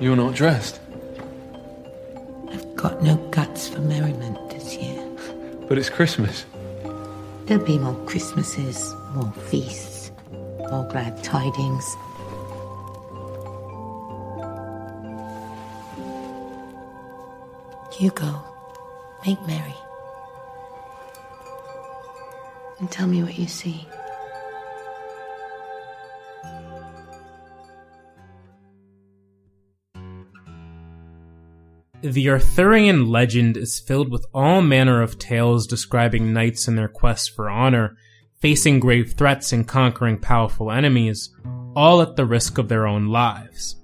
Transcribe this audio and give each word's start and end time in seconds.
You're 0.00 0.16
not 0.16 0.34
dressed. 0.34 0.80
I've 2.50 2.74
got 2.76 3.02
no 3.02 3.16
guts 3.30 3.68
for 3.68 3.80
merriment 3.80 4.50
this 4.50 4.74
year. 4.76 5.00
But 5.68 5.78
it's 5.78 5.90
Christmas. 5.90 6.44
There'll 7.46 7.64
be 7.64 7.78
more 7.78 7.94
Christmases, 8.06 8.94
more 9.14 9.32
feasts, 9.50 10.10
more 10.70 10.88
glad 10.90 11.22
tidings. 11.22 11.96
You 18.00 18.10
go, 18.10 18.42
make 19.24 19.40
merry, 19.46 19.74
and 22.80 22.90
tell 22.90 23.06
me 23.06 23.22
what 23.22 23.38
you 23.38 23.46
see. 23.46 23.86
The 32.04 32.30
Arthurian 32.30 33.10
legend 33.10 33.56
is 33.56 33.78
filled 33.78 34.10
with 34.10 34.26
all 34.34 34.60
manner 34.60 35.02
of 35.02 35.20
tales 35.20 35.68
describing 35.68 36.32
knights 36.32 36.66
in 36.66 36.74
their 36.74 36.88
quest 36.88 37.30
for 37.30 37.48
honor, 37.48 37.96
facing 38.40 38.80
grave 38.80 39.12
threats 39.16 39.52
and 39.52 39.68
conquering 39.68 40.18
powerful 40.18 40.72
enemies, 40.72 41.30
all 41.76 42.02
at 42.02 42.16
the 42.16 42.26
risk 42.26 42.58
of 42.58 42.68
their 42.68 42.88
own 42.88 43.06
lives. 43.06 43.76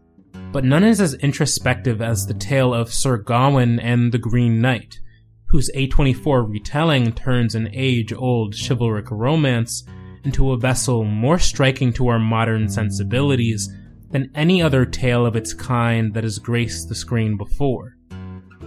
But 0.50 0.64
none 0.64 0.82
is 0.82 1.00
as 1.00 1.14
introspective 1.14 2.02
as 2.02 2.27
the 2.27 2.34
tale 2.34 2.74
of 2.74 2.92
Sir 2.92 3.18
Gawain 3.18 3.78
and 3.78 4.10
the 4.10 4.19
Green 4.19 4.60
Knight, 4.60 4.98
whose 5.46 5.70
A24 5.77 6.50
retelling 6.50 7.12
turns 7.12 7.55
an 7.55 7.69
age-old 7.72 8.56
chivalric 8.56 9.12
romance 9.12 9.84
into 10.24 10.50
a 10.50 10.58
vessel 10.58 11.05
more 11.05 11.38
striking 11.38 11.92
to 11.92 12.08
our 12.08 12.19
modern 12.19 12.69
sensibilities 12.69 13.72
than 14.10 14.32
any 14.34 14.60
other 14.60 14.84
tale 14.84 15.24
of 15.24 15.36
its 15.36 15.55
kind 15.55 16.14
that 16.14 16.24
has 16.24 16.41
graced 16.41 16.88
the 16.88 16.96
screen 16.96 17.36
before 17.36 17.94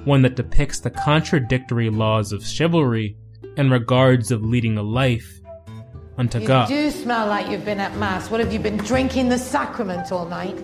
one 0.05 0.22
that 0.23 0.36
depicts 0.36 0.80
the 0.80 0.90
contradictory 0.90 1.90
laws 1.90 2.32
of 2.32 2.46
chivalry 2.46 3.16
and 3.57 3.71
regards 3.71 4.32
of 4.32 4.44
leading 4.44 4.77
a 4.77 4.84
life 4.84 5.40
unto 6.18 6.40
you 6.40 6.48
God. 6.48 6.68
do 6.68 6.91
smell 6.91 7.27
like 7.27 7.49
you've 7.49 7.66
been 7.66 7.80
at 7.80 7.96
Mass. 7.98 8.29
What 8.29 8.40
have 8.40 8.54
you 8.54 8.60
been 8.60 8.77
drinking 8.77 9.29
the 9.29 9.38
sacrament 9.38 10.12
all 10.12 10.27
night? 10.27 10.57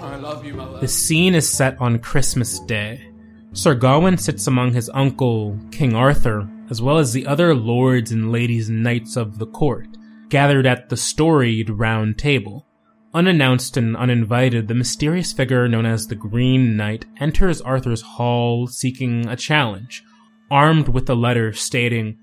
I 0.00 0.16
love 0.16 0.44
you, 0.44 0.54
mother. 0.54 0.78
The 0.80 0.88
scene 0.88 1.34
is 1.34 1.48
set 1.48 1.80
on 1.80 1.98
Christmas 1.98 2.58
Day. 2.60 3.06
Sir 3.52 3.74
Gawain 3.74 4.16
sits 4.16 4.46
among 4.46 4.72
his 4.72 4.88
uncle, 4.94 5.58
King 5.70 5.94
Arthur, 5.94 6.48
as 6.70 6.80
well 6.80 6.98
as 6.98 7.12
the 7.12 7.26
other 7.26 7.54
lords 7.54 8.12
and 8.12 8.30
ladies 8.32 8.68
and 8.68 8.82
knights 8.82 9.16
of 9.16 9.38
the 9.38 9.46
court, 9.46 9.88
gathered 10.28 10.66
at 10.66 10.88
the 10.88 10.96
storied 10.96 11.68
round 11.68 12.16
table. 12.16 12.66
Unannounced 13.12 13.76
and 13.76 13.96
uninvited, 13.96 14.68
the 14.68 14.74
mysterious 14.74 15.32
figure 15.32 15.66
known 15.66 15.84
as 15.84 16.06
the 16.06 16.14
Green 16.14 16.76
Knight 16.76 17.06
enters 17.18 17.60
Arthur's 17.60 18.02
hall 18.02 18.68
seeking 18.68 19.26
a 19.26 19.34
challenge, 19.34 20.04
armed 20.48 20.88
with 20.88 21.10
a 21.10 21.14
letter 21.16 21.52
stating, 21.52 22.18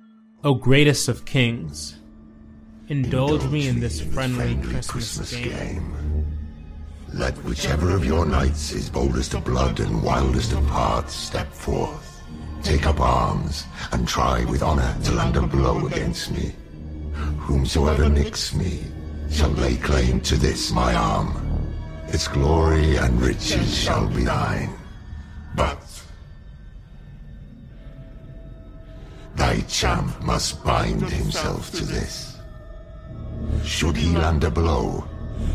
O 0.45 0.53
greatest 0.53 1.09
of 1.09 1.25
kings, 1.25 1.97
indulge 2.87 3.43
me 3.47 3.67
in 3.67 3.81
this 3.81 3.99
friendly 3.99 4.55
Christmas 4.65 5.35
game. 5.35 6.25
Let 7.13 7.35
whichever 7.43 7.93
of 7.93 8.05
your 8.05 8.25
knights 8.25 8.71
is 8.71 8.89
boldest 8.89 9.33
of 9.33 9.43
blood 9.43 9.81
and 9.81 10.01
wildest 10.01 10.53
of 10.53 10.65
heart 10.67 11.09
step 11.09 11.51
forth. 11.51 12.21
Take 12.63 12.87
up 12.87 13.01
arms 13.01 13.65
and 13.91 14.07
try 14.07 14.45
with 14.45 14.63
honor 14.63 14.95
to 15.03 15.11
land 15.11 15.35
a 15.35 15.41
blow 15.41 15.85
against 15.87 16.31
me. 16.31 16.53
Whomsoever 17.39 18.07
nicks 18.07 18.53
me 18.55 18.85
shall 19.29 19.49
lay 19.51 19.75
claim 19.77 20.21
to 20.21 20.35
this 20.35 20.71
my 20.71 20.93
arm. 20.93 21.43
Its 22.07 22.27
glory 22.27 22.95
and 22.95 23.21
riches 23.21 23.77
shall 23.77 24.07
be 24.07 24.23
thine. 24.23 24.73
But 25.55 25.79
thy 29.35 29.61
champ 29.61 30.21
must 30.23 30.63
bind 30.63 31.09
himself 31.09 31.71
to 31.71 31.85
this. 31.85 32.37
Should 33.63 33.97
he 33.97 34.15
land 34.15 34.43
a 34.43 34.51
blow, 34.51 35.07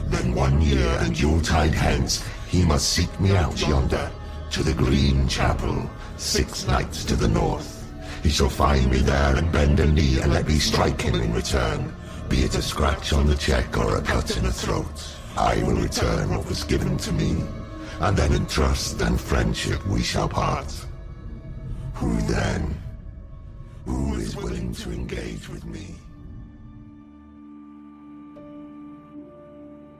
then 0.06 0.34
one 0.34 0.60
year 0.60 0.98
and 1.00 1.18
Yuletide 1.18 1.74
hence 1.74 2.24
he 2.48 2.64
must 2.64 2.90
seek 2.90 3.20
me 3.20 3.34
out 3.34 3.60
yonder 3.66 4.10
to 4.50 4.62
the 4.62 4.74
Green 4.74 5.26
Chapel, 5.26 5.90
six 6.18 6.66
nights 6.66 7.04
to 7.06 7.16
the 7.16 7.28
north. 7.28 7.82
He 8.22 8.28
shall 8.28 8.50
find 8.50 8.90
me 8.90 8.98
there 8.98 9.36
and 9.36 9.50
bend 9.50 9.80
a 9.80 9.86
knee 9.86 10.20
and 10.20 10.32
let 10.32 10.46
me 10.46 10.58
strike 10.58 11.00
him 11.00 11.14
in 11.14 11.32
return, 11.32 11.92
be 12.32 12.44
it 12.44 12.54
a 12.54 12.62
scratch 12.62 13.12
on 13.12 13.26
the 13.26 13.34
cheek 13.34 13.76
or 13.76 13.98
a 13.98 14.00
cut 14.00 14.38
in 14.38 14.44
the 14.44 14.50
throat. 14.50 15.18
I 15.36 15.62
will 15.64 15.76
return 15.76 16.30
what 16.30 16.48
was 16.48 16.64
given 16.64 16.96
to 16.96 17.12
me, 17.12 17.36
and 18.00 18.16
then 18.16 18.32
in 18.32 18.46
trust 18.46 19.02
and 19.02 19.20
friendship 19.20 19.86
we 19.86 20.02
shall 20.02 20.30
part. 20.30 20.72
Who 21.92 22.18
then? 22.22 22.74
Who 23.84 24.14
is 24.14 24.34
willing 24.34 24.72
to 24.76 24.92
engage 24.92 25.50
with 25.50 25.66
me? 25.66 25.94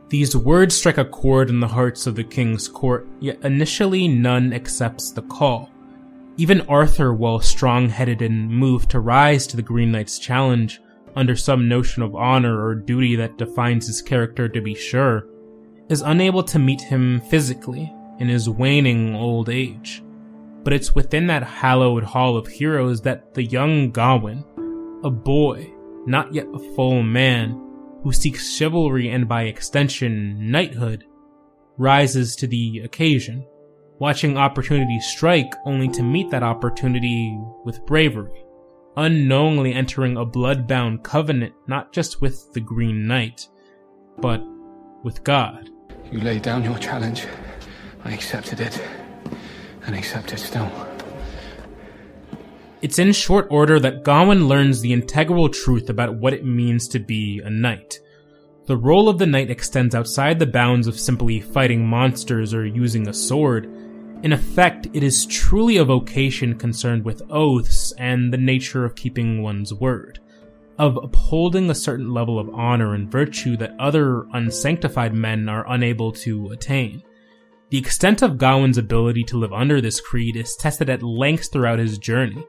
These 0.09 0.35
words 0.35 0.75
strike 0.75 0.97
a 0.97 1.05
chord 1.05 1.51
in 1.51 1.61
the 1.61 1.69
hearts 1.69 2.07
of 2.07 2.15
the 2.15 2.25
king's 2.25 2.67
court, 2.67 3.07
yet 3.21 3.41
initially 3.45 4.09
none 4.09 4.55
accepts 4.55 5.11
the 5.11 5.23
call. 5.23 5.71
Even 6.39 6.63
Arthur, 6.63 7.13
while 7.13 7.41
strong-headed 7.41 8.23
and 8.23 8.49
moved 8.49 8.91
to 8.93 9.01
rise 9.01 9.47
to 9.49 9.57
the 9.57 9.63
Green 9.63 9.93
Knight's 9.93 10.19
challenge, 10.19 10.81
under 11.17 11.37
some 11.37 11.69
notion 11.69 12.03
of 12.03 12.15
honor 12.15 12.65
or 12.65 12.75
duty 12.75 13.17
that 13.17 13.39
defines 13.39 13.87
his 13.87 14.03
character 14.03 14.49
to 14.49 14.61
be 14.61 14.75
sure, 14.75 15.27
is 15.89 16.03
unable 16.03 16.43
to 16.43 16.59
meet 16.59 16.81
him 16.81 17.21
physically 17.23 17.93
in 18.19 18.29
his 18.29 18.49
waning 18.49 19.15
old 19.15 19.49
age. 19.49 20.03
But 20.63 20.73
it's 20.73 20.95
within 20.95 21.27
that 21.27 21.43
hallowed 21.43 22.05
hall 22.05 22.37
of 22.37 22.47
heroes 22.47 23.03
that 23.03 23.35
the 23.35 23.43
young 23.43 23.91
Gawain, 23.91 24.45
a 25.05 25.11
boy, 25.11 25.73
not 26.07 26.33
yet 26.33 26.47
a 26.55 26.59
full 26.75 27.03
man, 27.03 27.61
who 28.03 28.13
seeks 28.13 28.55
chivalry 28.55 29.09
and 29.09 29.29
by 29.29 29.45
extension 29.45 30.51
knighthood, 30.51 31.05
rises 31.79 32.37
to 32.37 32.47
the 32.47 32.81
occasion, 32.85 33.47
watching 33.99 34.37
opportunity 34.37 35.01
strike 35.01 35.53
only 35.65 35.89
to 35.89 36.03
meet 36.03 36.31
that 36.31 36.43
opportunity 36.43 37.37
with 37.65 37.85
bravery, 37.87 38.45
unknowingly 38.97 39.73
entering 39.73 40.17
a 40.17 40.25
blood-bound 40.25 41.03
covenant 41.03 41.55
not 41.67 41.93
just 41.93 42.21
with 42.21 42.53
the 42.53 42.61
Green 42.61 43.07
Knight, 43.07 43.49
but 44.19 44.43
with 45.03 45.25
God. 45.25 45.71
You 46.11 46.21
laid 46.21 46.43
down 46.43 46.65
your 46.65 46.79
challenge. 46.79 47.27
I 48.05 48.13
accepted 48.13 48.61
it. 48.61 48.81
And 49.85 49.97
accept 49.97 50.33
it 50.33 50.39
still. 50.39 50.71
It's 52.83 52.99
in 52.99 53.13
short 53.13 53.47
order 53.51 53.81
that 53.81 54.05
Gawain 54.05 54.49
learns 54.49 54.81
the 54.81 54.93
integral 54.93 55.49
truth 55.49 55.89
about 55.89 56.17
what 56.17 56.33
it 56.33 56.45
means 56.45 56.89
to 56.89 56.99
be 56.99 57.41
a 57.45 57.51
knight. 57.51 57.99
The 58.67 58.77
role 58.77 59.09
of 59.09 59.19
the 59.19 59.27
knight 59.27 59.51
extends 59.51 59.95
outside 59.95 60.39
the 60.39 60.47
bounds 60.47 60.87
of 60.87 60.99
simply 60.99 61.41
fighting 61.41 61.87
monsters 61.87 62.55
or 62.55 62.65
using 62.67 63.09
a 63.09 63.15
sword. 63.15 63.67
In 64.23 64.33
effect, 64.33 64.87
it 64.93 65.03
is 65.03 65.27
truly 65.27 65.79
a 65.79 65.85
vocation 65.85 66.57
concerned 66.57 67.05
with 67.05 67.23
oaths 67.29 67.93
and 67.99 68.33
the 68.33 68.39
nature 68.39 68.85
of 68.85 68.95
keeping 68.95 69.43
one's 69.43 69.75
word, 69.75 70.21
of 70.79 70.97
upholding 70.97 71.69
a 71.69 71.75
certain 71.75 72.15
level 72.15 72.39
of 72.39 72.49
honor 72.55 72.95
and 72.95 73.11
virtue 73.11 73.57
that 73.57 73.75
other 73.81 74.25
unsanctified 74.33 75.13
men 75.13 75.49
are 75.49 75.69
unable 75.69 76.13
to 76.13 76.51
attain. 76.53 77.03
The 77.71 77.79
extent 77.79 78.23
of 78.23 78.39
Gawain's 78.39 78.79
ability 78.79 79.25
to 79.25 79.39
live 79.39 79.53
under 79.53 79.81
this 79.81 80.01
creed 80.01 80.37
is 80.37 80.55
tested 80.55 80.89
at 80.89 81.03
length 81.03 81.51
throughout 81.51 81.81
his 81.81 81.99
journey, 81.99 82.47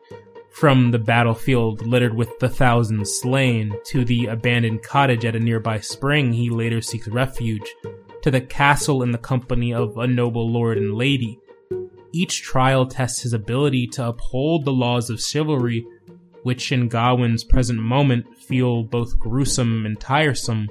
from 0.51 0.91
the 0.91 0.99
battlefield 0.99 1.87
littered 1.87 2.13
with 2.13 2.37
the 2.37 2.49
thousand 2.49 3.07
slain, 3.07 3.75
to 3.85 4.05
the 4.05 4.27
abandoned 4.27 4.83
cottage 4.83 5.25
at 5.25 5.35
a 5.35 5.39
nearby 5.39 5.79
spring 5.79 6.33
he 6.33 6.51
later 6.51 6.81
seeks 6.81 7.07
refuge, 7.07 7.73
to 8.21 8.29
the 8.29 8.41
castle 8.41 9.01
in 9.01 9.09
the 9.09 9.17
company 9.17 9.73
of 9.73 9.97
a 9.97 10.05
noble 10.05 10.47
lord 10.51 10.77
and 10.77 10.93
lady. 10.93 11.39
Each 12.15 12.43
trial 12.43 12.85
tests 12.85 13.23
his 13.23 13.33
ability 13.33 13.87
to 13.87 14.09
uphold 14.09 14.65
the 14.65 14.71
laws 14.71 15.09
of 15.09 15.19
chivalry, 15.19 15.83
which 16.43 16.71
in 16.71 16.87
Gawain's 16.87 17.43
present 17.43 17.79
moment 17.79 18.37
feel 18.37 18.83
both 18.83 19.17
gruesome 19.17 19.83
and 19.87 19.99
tiresome, 19.99 20.69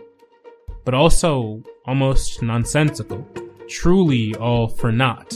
but 0.85 0.95
also 0.95 1.65
almost 1.85 2.43
nonsensical, 2.43 3.27
truly 3.69 4.37
all 4.37 4.69
for 4.69 4.93
naught. 4.93 5.35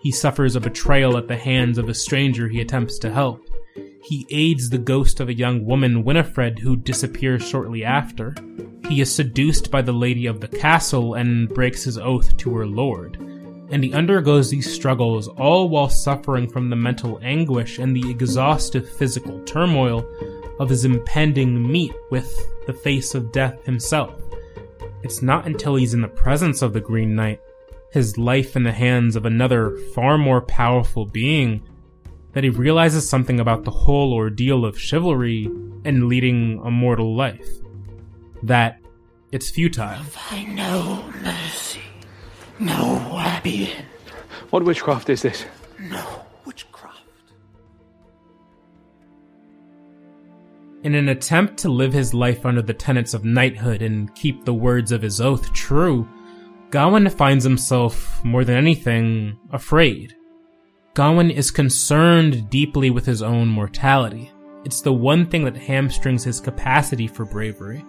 He 0.00 0.10
suffers 0.10 0.56
a 0.56 0.60
betrayal 0.60 1.18
at 1.18 1.28
the 1.28 1.36
hands 1.36 1.76
of 1.76 1.90
a 1.90 1.94
stranger 1.94 2.48
he 2.48 2.62
attempts 2.62 2.98
to 3.00 3.12
help. 3.12 3.46
He 4.02 4.26
aids 4.30 4.70
the 4.70 4.78
ghost 4.78 5.20
of 5.20 5.28
a 5.28 5.34
young 5.34 5.66
woman, 5.66 6.04
Winifred, 6.04 6.60
who 6.60 6.74
disappears 6.74 7.46
shortly 7.46 7.84
after. 7.84 8.34
He 8.88 9.02
is 9.02 9.14
seduced 9.14 9.70
by 9.70 9.82
the 9.82 9.92
lady 9.92 10.26
of 10.26 10.40
the 10.40 10.48
castle 10.48 11.12
and 11.14 11.48
breaks 11.48 11.84
his 11.84 11.98
oath 11.98 12.34
to 12.38 12.54
her 12.54 12.66
lord. 12.66 13.16
And 13.70 13.84
he 13.84 13.92
undergoes 13.92 14.48
these 14.48 14.72
struggles 14.72 15.28
all 15.28 15.68
while 15.68 15.90
suffering 15.90 16.48
from 16.48 16.70
the 16.70 16.76
mental 16.76 17.20
anguish 17.22 17.78
and 17.78 17.94
the 17.94 18.10
exhaustive 18.10 18.88
physical 18.88 19.44
turmoil 19.44 20.06
of 20.58 20.70
his 20.70 20.86
impending 20.86 21.70
meet 21.70 21.92
with 22.10 22.34
the 22.66 22.72
face 22.72 23.14
of 23.14 23.30
death 23.30 23.62
himself. 23.64 24.14
it's 25.02 25.22
not 25.22 25.46
until 25.46 25.76
he's 25.76 25.94
in 25.94 26.00
the 26.00 26.08
presence 26.08 26.62
of 26.62 26.72
the 26.72 26.80
Green 26.80 27.14
Knight, 27.14 27.40
his 27.92 28.16
life 28.16 28.56
in 28.56 28.62
the 28.62 28.72
hands 28.72 29.16
of 29.16 29.26
another 29.26 29.76
far 29.94 30.16
more 30.18 30.40
powerful 30.40 31.04
being, 31.04 31.62
that 32.32 32.42
he 32.42 32.50
realizes 32.50 33.08
something 33.08 33.38
about 33.38 33.64
the 33.64 33.70
whole 33.70 34.12
ordeal 34.14 34.64
of 34.64 34.80
chivalry 34.80 35.44
and 35.84 36.08
leading 36.08 36.60
a 36.64 36.70
mortal 36.70 37.14
life. 37.14 37.48
That 38.42 38.80
it's 39.32 39.50
futile. 39.50 40.02
Find 40.04 40.56
no 40.56 41.04
mercy, 41.22 41.80
no 42.58 43.08
well 43.12 43.66
What 44.50 44.64
witchcraft 44.64 45.10
is 45.10 45.22
this? 45.22 45.44
no 45.80 46.24
witchcraft. 46.44 47.02
In 50.82 50.94
an 50.94 51.08
attempt 51.08 51.58
to 51.58 51.68
live 51.68 51.92
his 51.92 52.14
life 52.14 52.46
under 52.46 52.62
the 52.62 52.72
tenets 52.72 53.12
of 53.12 53.24
knighthood 53.24 53.82
and 53.82 54.14
keep 54.14 54.44
the 54.44 54.54
words 54.54 54.92
of 54.92 55.02
his 55.02 55.20
oath 55.20 55.52
true, 55.52 56.08
Gawain 56.70 57.08
finds 57.10 57.44
himself, 57.44 58.22
more 58.24 58.44
than 58.44 58.56
anything, 58.56 59.38
afraid. 59.52 60.14
Gawain 60.94 61.30
is 61.30 61.50
concerned 61.50 62.48
deeply 62.50 62.90
with 62.90 63.06
his 63.06 63.22
own 63.22 63.48
mortality. 63.48 64.30
It's 64.64 64.80
the 64.80 64.92
one 64.92 65.26
thing 65.26 65.44
that 65.44 65.56
hamstrings 65.56 66.24
his 66.24 66.40
capacity 66.40 67.06
for 67.06 67.24
bravery. 67.24 67.84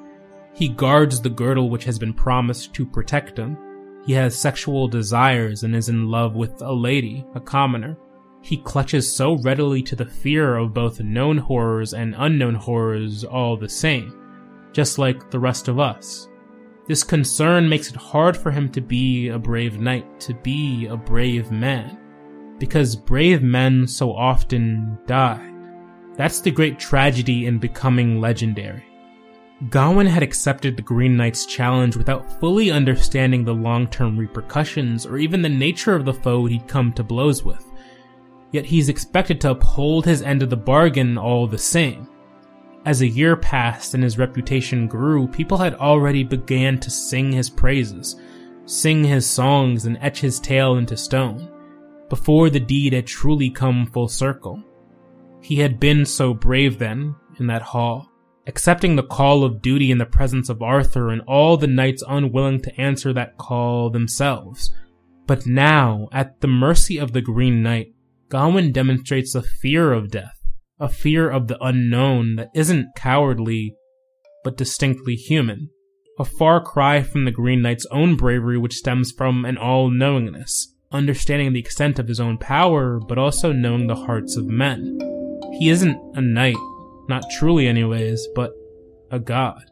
He 0.54 0.70
guards 0.70 1.22
the 1.22 1.30
girdle 1.30 1.70
which 1.70 1.86
has 1.86 1.98
been 2.00 2.14
promised 2.14 2.74
to 2.74 2.86
protect 2.86 3.38
him. 3.38 3.58
He 4.06 4.14
has 4.14 4.36
sexual 4.36 4.88
desires 4.88 5.64
and 5.64 5.76
is 5.76 5.90
in 5.90 6.10
love 6.10 6.36
with 6.36 6.62
a 6.62 6.74
lady, 6.74 7.26
a 7.36 7.40
commoner. 7.40 7.98
He 8.42 8.58
clutches 8.58 9.12
so 9.12 9.38
readily 9.44 9.84
to 9.84 9.96
the 9.96 10.06
fear 10.06 10.56
of 10.56 10.74
both 10.74 11.02
known 11.02 11.38
horrors 11.38 11.94
and 11.94 12.16
unknown 12.18 12.56
horrors 12.56 13.24
all 13.24 13.58
the 13.58 13.70
same, 13.70 14.18
just 14.72 14.98
like 14.98 15.30
the 15.30 15.40
rest 15.40 15.68
of 15.68 15.80
us. 15.80 16.28
This 16.88 17.04
concern 17.04 17.70
makes 17.70 17.90
it 17.90 17.96
hard 17.96 18.36
for 18.36 18.50
him 18.50 18.70
to 18.72 18.82
be 18.82 19.28
a 19.28 19.38
brave 19.38 19.80
knight, 19.80 20.20
to 20.22 20.34
be 20.34 20.88
a 20.88 20.98
brave 20.98 21.52
man, 21.52 22.00
because 22.58 22.96
brave 22.96 23.44
men 23.44 23.86
so 23.86 24.12
often 24.12 24.98
die. 25.06 25.54
That's 26.16 26.42
the 26.42 26.50
great 26.50 26.80
tragedy 26.80 27.46
in 27.46 27.60
becoming 27.60 28.20
legendary. 28.20 28.89
Gawain 29.68 30.08
had 30.08 30.24
accepted 30.24 30.78
the 30.78 30.82
Green 30.82 31.18
Knight's 31.18 31.46
challenge 31.46 31.98
without 31.98 32.40
fully 32.40 32.72
understanding 32.72 33.44
the 33.44 33.54
long-term 33.54 34.18
repercussions 34.18 35.06
or 35.06 35.18
even 35.18 35.42
the 35.42 35.50
nature 35.50 35.96
of 35.96 36.06
the 36.06 36.14
foe 36.14 36.46
he'd 36.46 36.68
come 36.68 36.94
to 36.94 37.04
blows 37.04 37.44
with. 37.44 37.66
Yet 38.52 38.66
he's 38.66 38.88
expected 38.88 39.42
to 39.42 39.52
uphold 39.52 40.06
his 40.06 40.22
end 40.22 40.42
of 40.42 40.50
the 40.50 40.56
bargain 40.56 41.18
all 41.18 41.46
the 41.46 41.58
same. 41.58 42.08
As 42.86 43.02
a 43.02 43.08
year 43.08 43.36
passed 43.36 43.94
and 43.94 44.02
his 44.02 44.18
reputation 44.18 44.88
grew, 44.88 45.28
people 45.28 45.58
had 45.58 45.76
already 45.76 46.24
began 46.24 46.80
to 46.80 46.90
sing 46.90 47.30
his 47.34 47.50
praises, 47.50 48.16
sing 48.66 49.04
his 49.04 49.30
songs 49.30 49.86
and 49.86 49.98
etch 50.00 50.22
his 50.22 50.40
tale 50.40 50.78
into 50.78 50.96
stone, 50.96 51.52
before 52.08 52.50
the 52.50 52.62
deed 52.62 52.94
had 52.94 53.06
truly 53.06 53.50
come 53.50 53.86
full 53.88 54.08
circle. 54.08 54.64
He 55.42 55.58
had 55.58 55.82
been 55.82 56.06
so 56.06 56.34
brave 56.34 56.80
then, 56.80 57.16
in 57.38 57.48
that 57.48 57.62
hall, 57.62 58.09
accepting 58.50 58.96
the 58.96 59.04
call 59.04 59.44
of 59.44 59.62
duty 59.62 59.92
in 59.92 60.00
the 60.00 60.06
presence 60.08 60.50
of 60.50 60.64
Arthur 60.64 61.12
and 61.12 61.22
all 61.28 61.56
the 61.56 61.68
knights 61.68 62.04
unwilling 62.08 62.60
to 62.62 62.82
answer 62.82 63.14
that 63.14 63.38
call 63.38 63.92
themselves. 63.92 64.74
But 65.28 65.46
now, 65.46 66.10
at 66.12 66.42
the 66.42 66.48
mercy 66.48 66.98
of 66.98 67.14
the 67.14 67.22
Green 67.22 67.62
Knight, 67.62 67.94
Gawain 68.30 68.72
demonstrates 68.72 69.36
a 69.36 69.44
fear 69.44 69.94
of 69.94 70.10
death, 70.10 70.42
a 70.80 70.90
fear 70.90 71.30
of 71.30 71.48
the 71.48 71.64
unknown 71.64 72.38
that 72.38 72.50
isn't 72.56 72.96
cowardly, 72.96 73.76
but 74.44 74.58
distinctly 74.58 75.14
human. 75.14 75.70
A 76.18 76.26
far 76.26 76.60
cry 76.60 77.04
from 77.04 77.26
the 77.26 77.32
Green 77.32 77.62
Knight's 77.62 77.86
own 77.92 78.18
bravery 78.18 78.58
which 78.58 78.74
stems 78.74 79.12
from 79.12 79.46
an 79.46 79.58
all-knowingness, 79.58 80.74
understanding 80.92 81.54
the 81.54 81.60
extent 81.60 82.00
of 82.00 82.08
his 82.08 82.20
own 82.20 82.40
power, 82.40 83.00
but 83.00 83.20
also 83.20 83.52
knowing 83.52 83.86
the 83.86 83.96
hearts 83.96 84.36
of 84.36 84.48
men. 84.48 84.98
He 85.60 85.70
isn't 85.70 85.98
a 86.16 86.22
knight, 86.22 86.58
not 87.10 87.30
truly, 87.30 87.68
anyways, 87.68 88.28
but 88.36 88.54
a 89.12 89.20
god. 89.20 89.64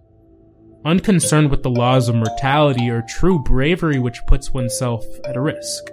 Unconcerned 0.83 1.51
with 1.51 1.63
the 1.63 1.69
laws 1.69 2.09
of 2.09 2.15
mortality 2.15 2.89
or 2.89 3.03
true 3.07 3.39
bravery 3.39 3.99
which 3.99 4.25
puts 4.27 4.51
oneself 4.51 5.05
at 5.25 5.37
a 5.37 5.41
risk. 5.41 5.83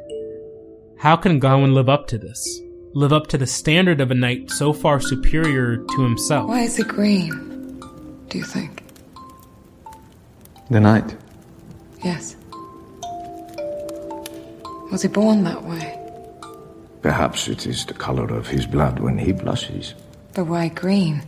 How 0.99 1.17
can 1.17 1.39
Gawain 1.39 1.75
live 1.75 1.89
up 1.89 2.07
to 2.09 2.19
this? 2.19 2.61
Live 2.95 3.13
up 3.13 3.27
to 3.29 3.39
the 3.39 3.47
standard 3.47 4.01
of 4.01 4.11
a 4.11 4.15
knight 4.15 4.51
so 4.51 4.73
far 4.73 5.01
superior 5.01 5.79
to 5.79 6.03
himself? 6.03 6.49
Why 6.49 6.63
is 6.63 6.79
it 6.79 6.89
green? 6.89 7.81
Do 8.29 8.39
you 8.39 8.45
think? 8.45 8.83
The 10.71 10.81
knight? 10.81 11.17
Yes. 12.03 12.37
Was 14.91 15.03
he 15.03 15.09
born 15.09 15.45
that 15.45 15.63
way? 15.65 16.01
Perhaps 17.03 17.49
it 17.49 17.67
is 17.67 17.85
the 17.85 17.95
color 17.95 18.33
of 18.33 18.47
his 18.47 18.65
blood 18.65 19.01
when 19.01 19.19
he 19.19 19.33
blushes. 19.33 19.95
But 20.35 20.47
why 20.47 20.69
green? 20.69 21.23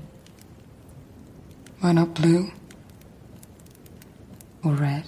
Why 1.81 1.93
not 1.93 2.15
blue? 2.15 2.51
Or 4.65 4.73
red? 4.73 5.05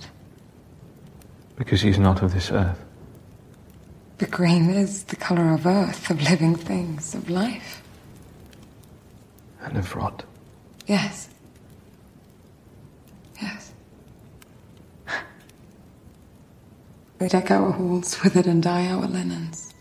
Because 1.56 1.80
he's 1.80 1.98
not 1.98 2.22
of 2.22 2.32
this 2.32 2.50
earth. 2.50 2.84
But 4.18 4.30
green 4.30 4.70
is 4.70 5.04
the 5.04 5.16
color 5.16 5.54
of 5.54 5.66
earth, 5.66 6.10
of 6.10 6.20
living 6.22 6.56
things, 6.56 7.14
of 7.14 7.30
life. 7.30 7.82
And 9.62 9.76
of 9.76 9.94
rot. 9.94 10.24
Yes. 10.86 11.28
Yes. 13.40 13.72
We 17.20 17.26
deck 17.26 17.50
our 17.50 17.72
halls 17.72 18.22
with 18.22 18.36
it 18.36 18.46
and 18.46 18.62
dye 18.62 18.86
our 18.86 19.06
linens. 19.06 19.74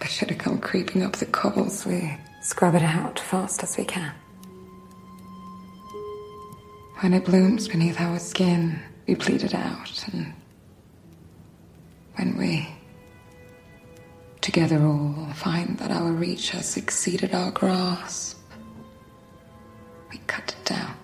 But 0.00 0.10
should 0.10 0.30
have 0.30 0.38
come 0.38 0.58
creeping 0.58 1.02
up 1.04 1.14
the 1.16 1.26
cobbles, 1.26 1.86
we 1.86 2.18
scrub 2.42 2.74
it 2.74 2.82
out 2.82 3.20
fast 3.20 3.62
as 3.62 3.76
we 3.76 3.84
can. 3.84 4.12
When 7.00 7.14
it 7.14 7.24
blooms 7.24 7.68
beneath 7.68 8.00
our 8.00 8.18
skin, 8.18 8.80
we 9.06 9.14
bleed 9.14 9.44
it 9.44 9.54
out, 9.54 10.04
and 10.12 10.32
when 12.16 12.36
we, 12.36 12.68
together 14.40 14.84
all, 14.84 15.28
find 15.34 15.78
that 15.78 15.92
our 15.92 16.10
reach 16.10 16.50
has 16.50 16.76
exceeded 16.76 17.32
our 17.34 17.52
grasp, 17.52 18.40
we 20.10 20.18
cut 20.26 20.56
it 20.58 20.64
down. 20.64 20.96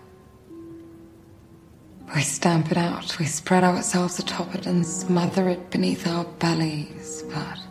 We 2.12 2.22
stamp 2.22 2.72
it 2.72 2.76
out, 2.76 3.16
we 3.20 3.26
spread 3.26 3.62
ourselves 3.62 4.18
atop 4.18 4.52
it 4.56 4.66
and 4.66 4.84
smother 4.84 5.48
it 5.48 5.70
beneath 5.70 6.08
our 6.08 6.24
bellies, 6.24 7.22
but 7.32 7.63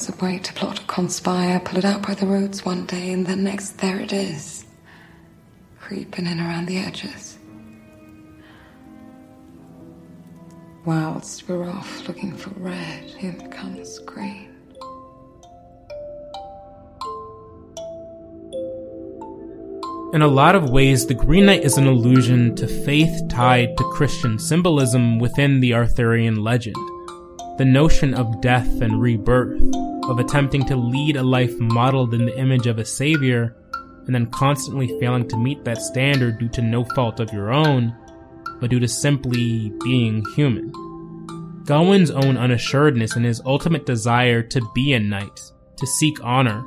does 0.00 0.08
it 0.08 0.22
wait 0.22 0.42
to 0.42 0.54
plot 0.54 0.80
or 0.80 0.84
conspire, 0.84 1.60
pull 1.60 1.78
it 1.78 1.84
out 1.84 2.00
by 2.00 2.14
the 2.14 2.26
roads 2.26 2.64
one 2.64 2.86
day, 2.86 3.12
and 3.12 3.26
then 3.26 3.44
next 3.44 3.76
there 3.80 4.00
it 4.00 4.14
is, 4.14 4.64
creeping 5.78 6.26
in 6.26 6.40
around 6.40 6.64
the 6.64 6.78
edges. 6.78 7.36
Whilst 10.86 11.46
we're 11.46 11.68
off 11.68 12.08
looking 12.08 12.34
for 12.34 12.48
red, 12.58 13.14
in 13.20 13.50
comes 13.50 13.98
green. 13.98 14.48
In 20.14 20.22
a 20.22 20.28
lot 20.28 20.54
of 20.54 20.70
ways, 20.70 21.06
the 21.06 21.14
Green 21.14 21.44
Knight 21.44 21.62
is 21.62 21.76
an 21.76 21.86
allusion 21.86 22.56
to 22.56 22.66
faith 22.66 23.20
tied 23.28 23.76
to 23.76 23.84
Christian 23.92 24.38
symbolism 24.38 25.18
within 25.18 25.60
the 25.60 25.74
Arthurian 25.74 26.42
legend 26.42 26.76
the 27.60 27.64
notion 27.66 28.14
of 28.14 28.40
death 28.40 28.80
and 28.80 29.02
rebirth, 29.02 29.60
of 30.04 30.18
attempting 30.18 30.64
to 30.64 30.74
lead 30.74 31.14
a 31.14 31.22
life 31.22 31.54
modeled 31.58 32.14
in 32.14 32.24
the 32.24 32.38
image 32.38 32.66
of 32.66 32.78
a 32.78 32.84
savior, 32.86 33.54
and 34.06 34.14
then 34.14 34.24
constantly 34.30 34.98
failing 34.98 35.28
to 35.28 35.36
meet 35.36 35.62
that 35.62 35.82
standard 35.82 36.38
due 36.38 36.48
to 36.48 36.62
no 36.62 36.86
fault 36.94 37.20
of 37.20 37.30
your 37.34 37.52
own, 37.52 37.94
but 38.62 38.70
due 38.70 38.80
to 38.80 38.88
simply 38.88 39.70
being 39.84 40.24
human. 40.34 40.72
Gawain's 41.66 42.10
own 42.10 42.38
unassuredness 42.38 43.14
and 43.14 43.26
his 43.26 43.42
ultimate 43.44 43.84
desire 43.84 44.42
to 44.42 44.66
be 44.74 44.94
a 44.94 44.98
knight, 44.98 45.38
to 45.76 45.86
seek 45.86 46.16
honor, 46.24 46.64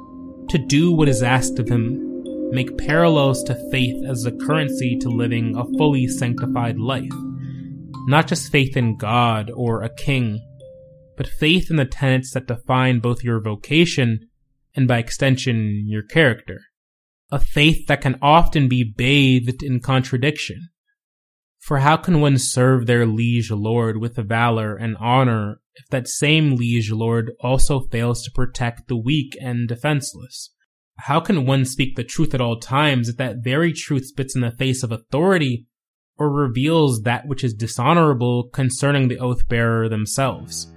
to 0.50 0.60
do 0.60 0.92
what 0.92 1.10
is 1.10 1.24
asked 1.24 1.58
of 1.58 1.68
him, 1.68 2.52
make 2.52 2.78
parallels 2.78 3.44
to 3.46 3.72
faith 3.72 4.06
as 4.08 4.22
the 4.22 4.32
currency 4.32 4.96
to 4.98 5.10
living 5.10 5.56
a 5.58 5.66
fully 5.76 6.08
sanctified 6.08 6.78
life. 6.78 7.10
Not 8.06 8.28
just 8.28 8.52
faith 8.52 8.78
in 8.78 8.96
God 8.96 9.50
or 9.56 9.82
a 9.82 9.90
king 9.90 10.40
but 11.24 11.32
faith 11.32 11.70
in 11.70 11.78
the 11.78 11.86
tenets 11.86 12.34
that 12.34 12.48
define 12.48 13.00
both 13.00 13.24
your 13.24 13.40
vocation 13.40 14.28
and 14.76 14.90
by 14.90 14.98
extension 14.98 15.86
your 15.88 16.04
character. 16.04 16.60
A 17.32 17.40
faith 17.40 17.88
that 17.88 18.02
can 18.02 18.20
often 18.22 18.68
be 18.68 18.84
bathed 18.84 19.64
in 19.64 19.80
contradiction. 19.80 20.70
For 21.60 21.80
how 21.80 21.96
can 21.96 22.20
one 22.20 22.38
serve 22.38 22.88
their 22.88 23.06
liege 23.06 23.50
lord 23.52 23.98
with 23.98 24.18
valor 24.18 24.76
and 24.76 24.98
honor 24.98 25.62
if 25.76 25.88
that 25.92 26.10
same 26.10 26.58
liege 26.58 26.92
lord 26.92 27.32
also 27.40 27.88
fails 27.88 28.22
to 28.24 28.32
protect 28.32 28.90
the 28.90 28.98
weak 28.98 29.38
and 29.42 29.66
defenseless? 29.66 30.54
How 30.98 31.22
can 31.22 31.46
one 31.46 31.64
speak 31.64 31.96
the 31.96 32.04
truth 32.04 32.34
at 32.34 32.42
all 32.42 32.60
times 32.60 33.08
if 33.08 33.16
that 33.16 33.38
very 33.46 33.72
truth 33.72 34.08
spits 34.08 34.36
in 34.36 34.42
the 34.42 34.52
face 34.52 34.84
of 34.84 34.92
authority 34.92 35.68
or 36.18 36.30
reveals 36.30 37.04
that 37.04 37.28
which 37.28 37.46
is 37.46 37.54
dishonorable 37.54 38.50
concerning 38.50 39.08
the 39.08 39.20
oath 39.20 39.48
bearer 39.48 39.88
themselves? 39.88 40.73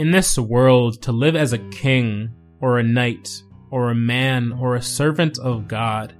In 0.00 0.12
this 0.12 0.38
world, 0.38 1.02
to 1.02 1.12
live 1.12 1.36
as 1.36 1.52
a 1.52 1.58
king, 1.58 2.30
or 2.62 2.78
a 2.78 2.82
knight, 2.82 3.42
or 3.70 3.90
a 3.90 3.94
man, 3.94 4.50
or 4.50 4.74
a 4.74 4.80
servant 4.80 5.38
of 5.38 5.68
God 5.68 6.14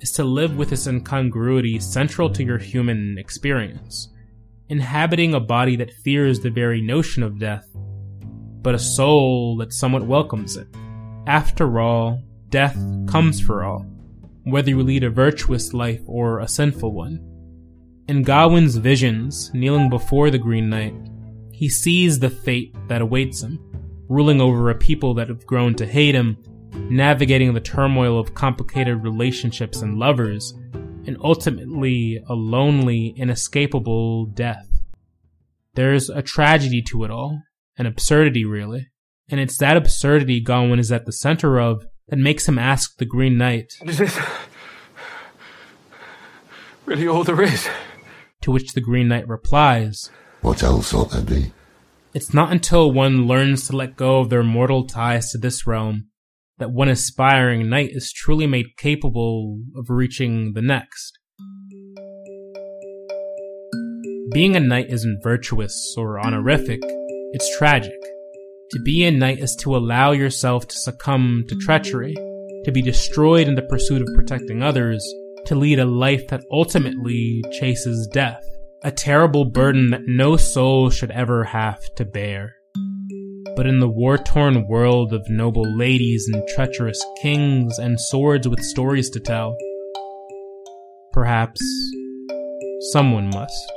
is 0.00 0.10
to 0.14 0.24
live 0.24 0.56
with 0.56 0.70
this 0.70 0.88
incongruity 0.88 1.78
central 1.78 2.28
to 2.30 2.42
your 2.42 2.58
human 2.58 3.16
experience, 3.18 4.08
inhabiting 4.68 5.34
a 5.34 5.38
body 5.38 5.76
that 5.76 5.92
fears 6.02 6.40
the 6.40 6.50
very 6.50 6.82
notion 6.82 7.22
of 7.22 7.38
death, 7.38 7.68
but 8.60 8.74
a 8.74 8.78
soul 8.80 9.56
that 9.58 9.72
somewhat 9.72 10.02
welcomes 10.02 10.56
it. 10.56 10.66
After 11.28 11.78
all, 11.78 12.20
death 12.48 12.76
comes 13.06 13.40
for 13.40 13.62
all, 13.62 13.86
whether 14.46 14.70
you 14.70 14.82
lead 14.82 15.04
a 15.04 15.10
virtuous 15.10 15.72
life 15.72 16.02
or 16.06 16.40
a 16.40 16.48
sinful 16.48 16.92
one. 16.92 17.24
In 18.08 18.24
Gawain's 18.24 18.78
visions, 18.78 19.52
kneeling 19.54 19.90
before 19.90 20.28
the 20.28 20.38
Green 20.38 20.68
Knight, 20.68 20.96
he 21.62 21.68
sees 21.68 22.18
the 22.18 22.28
fate 22.28 22.74
that 22.88 23.00
awaits 23.00 23.40
him, 23.40 23.56
ruling 24.08 24.40
over 24.40 24.68
a 24.68 24.74
people 24.74 25.14
that 25.14 25.28
have 25.28 25.46
grown 25.46 25.76
to 25.76 25.86
hate 25.86 26.12
him 26.12 26.36
navigating 26.90 27.54
the 27.54 27.60
turmoil 27.60 28.18
of 28.18 28.34
complicated 28.34 29.04
relationships 29.04 29.80
and 29.80 29.96
lovers, 29.96 30.54
and 31.06 31.16
ultimately 31.22 32.20
a 32.28 32.34
lonely, 32.34 33.14
inescapable 33.16 34.26
death. 34.26 34.66
There's 35.74 36.10
a 36.10 36.20
tragedy 36.20 36.82
to 36.88 37.04
it 37.04 37.12
all, 37.12 37.40
an 37.78 37.86
absurdity, 37.86 38.44
really. 38.44 38.88
And 39.28 39.38
it's 39.38 39.58
that 39.58 39.76
absurdity 39.76 40.40
Gawain 40.40 40.80
is 40.80 40.90
at 40.90 41.06
the 41.06 41.12
center 41.12 41.60
of 41.60 41.86
that 42.08 42.16
makes 42.16 42.48
him 42.48 42.58
ask 42.58 42.96
the 42.96 43.06
Green 43.06 43.38
Knight. 43.38 43.72
Is 43.86 43.98
this 43.98 44.18
really 46.86 47.06
all 47.06 47.22
there 47.22 47.40
is? 47.40 47.68
To 48.40 48.50
which 48.50 48.72
the 48.72 48.80
Green 48.80 49.06
Knight 49.06 49.28
replies, 49.28 50.10
What 50.42 50.64
else 50.64 50.92
ought 50.92 51.12
there 51.12 51.22
be? 51.22 51.52
It's 52.14 52.34
not 52.34 52.50
until 52.50 52.90
one 52.90 53.28
learns 53.28 53.68
to 53.68 53.76
let 53.76 53.96
go 53.96 54.18
of 54.18 54.28
their 54.28 54.42
mortal 54.42 54.86
ties 54.86 55.30
to 55.30 55.38
this 55.38 55.68
realm 55.68 56.08
that 56.58 56.72
one 56.72 56.88
aspiring 56.88 57.70
knight 57.70 57.90
is 57.92 58.12
truly 58.12 58.48
made 58.48 58.76
capable 58.76 59.60
of 59.76 59.88
reaching 59.88 60.52
the 60.54 60.60
next. 60.60 61.16
Being 64.32 64.56
a 64.56 64.60
knight 64.60 64.90
isn't 64.90 65.22
virtuous 65.22 65.94
or 65.96 66.18
honorific, 66.18 66.80
it's 67.32 67.56
tragic. 67.56 68.00
To 68.72 68.80
be 68.82 69.04
a 69.04 69.12
knight 69.12 69.38
is 69.38 69.54
to 69.60 69.76
allow 69.76 70.10
yourself 70.10 70.66
to 70.68 70.76
succumb 70.76 71.44
to 71.48 71.56
treachery, 71.56 72.14
to 72.64 72.72
be 72.72 72.82
destroyed 72.82 73.46
in 73.46 73.54
the 73.54 73.62
pursuit 73.62 74.02
of 74.02 74.14
protecting 74.16 74.62
others, 74.62 75.06
to 75.46 75.54
lead 75.54 75.78
a 75.78 75.84
life 75.84 76.26
that 76.28 76.44
ultimately 76.50 77.44
chases 77.52 78.08
death, 78.12 78.42
a 78.84 78.90
terrible 78.90 79.44
burden 79.44 79.90
that 79.90 80.06
no 80.06 80.36
soul 80.36 80.90
should 80.90 81.10
ever 81.12 81.44
have 81.44 81.80
to 81.94 82.04
bear. 82.04 82.56
But 83.54 83.66
in 83.66 83.78
the 83.78 83.88
war 83.88 84.18
torn 84.18 84.66
world 84.66 85.12
of 85.12 85.28
noble 85.28 85.76
ladies 85.76 86.28
and 86.32 86.42
treacherous 86.48 87.00
kings 87.20 87.78
and 87.78 88.00
swords 88.00 88.48
with 88.48 88.60
stories 88.60 89.10
to 89.10 89.20
tell, 89.20 89.56
perhaps 91.12 91.60
someone 92.92 93.30
must. 93.30 93.72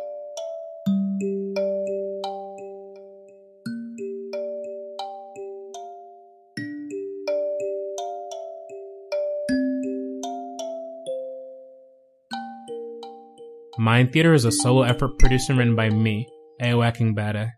Mind 13.77 14.13
Theater 14.13 14.33
is 14.33 14.45
a 14.45 14.51
solo 14.51 14.83
effort 14.83 15.19
produced 15.19 15.49
and 15.49 15.59
written 15.59 15.75
by 15.75 15.89
me, 15.89 16.27
Aowaking 16.61 17.13
Bade. 17.13 17.51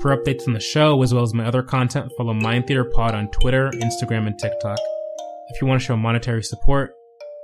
For 0.00 0.16
updates 0.16 0.46
on 0.46 0.54
the 0.54 0.60
show, 0.60 1.00
as 1.02 1.14
well 1.14 1.22
as 1.22 1.34
my 1.34 1.46
other 1.46 1.62
content, 1.62 2.10
follow 2.16 2.34
Mind 2.34 2.66
Theater 2.66 2.84
Pod 2.84 3.14
on 3.14 3.30
Twitter, 3.30 3.70
Instagram, 3.74 4.26
and 4.26 4.38
TikTok. 4.38 4.78
If 5.48 5.62
you 5.62 5.68
want 5.68 5.80
to 5.80 5.86
show 5.86 5.96
monetary 5.96 6.42
support, 6.42 6.90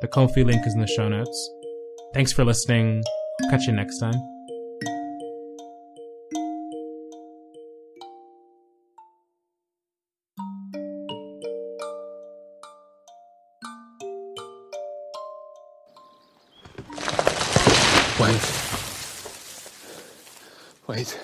the 0.01 0.09
Ko-fi 0.09 0.43
link 0.43 0.67
is 0.67 0.75
in 0.75 0.81
the 0.81 0.87
show 0.87 1.09
notes. 1.09 1.51
Thanks 2.13 2.33
for 2.33 2.45
listening. 2.45 3.05
Catch 3.51 3.67
you 3.67 3.73
next 3.73 3.99
time. 3.99 4.32
Wait. 18.23 18.41
Wait. 20.87 21.19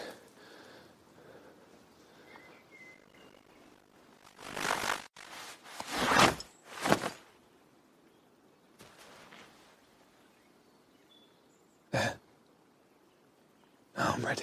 There. 11.92 12.14
Now 13.96 14.14
I'm 14.16 14.26
ready. 14.26 14.42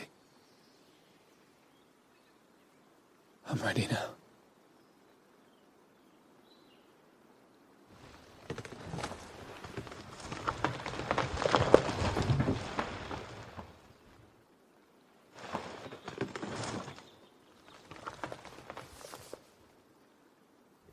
I'm 3.50 3.58
ready 3.58 3.86
now. 3.92 4.16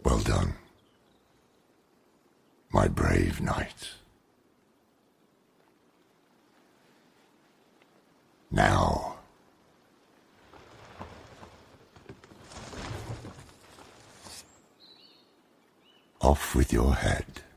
Well 0.04 0.19
done. 0.19 0.54
My 2.73 2.88
brave 3.23 3.41
knight. 3.41 3.91
Now. 8.50 9.14
Off 16.21 16.57
with 16.57 16.73
your 16.73 16.95
head. 16.95 17.51